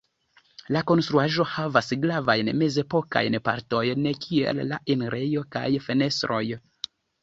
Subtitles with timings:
[0.75, 6.47] La konstruaĵo havas gravajn mezepokajn partojn, kiel la enirejo kaj fenestroj.